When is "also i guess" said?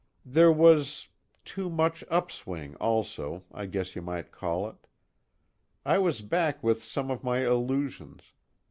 2.77-3.95